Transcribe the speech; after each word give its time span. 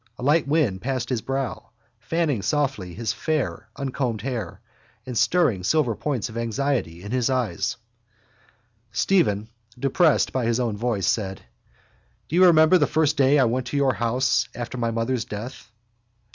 A 0.17 0.23
light 0.23 0.47
wind 0.47 0.81
passed 0.81 1.09
his 1.09 1.21
brow, 1.21 1.69
fanning 1.99 2.41
softly 2.41 2.95
his 2.95 3.13
fair 3.13 3.67
uncombed 3.75 4.21
hair 4.23 4.59
and 5.05 5.15
stirring 5.15 5.63
silver 5.63 5.95
points 5.95 6.27
of 6.27 6.35
anxiety 6.39 7.03
in 7.03 7.11
his 7.11 7.29
eyes. 7.29 7.77
Stephen, 8.91 9.47
depressed 9.77 10.33
by 10.33 10.45
his 10.47 10.59
own 10.59 10.75
voice, 10.75 11.05
said: 11.05 11.43
—Do 12.27 12.35
you 12.35 12.45
remember 12.47 12.79
the 12.79 12.87
first 12.87 13.15
day 13.15 13.37
I 13.37 13.43
went 13.43 13.67
to 13.67 13.77
your 13.77 13.93
house 13.93 14.47
after 14.55 14.75
my 14.79 14.89
mother's 14.89 15.23
death? 15.25 15.69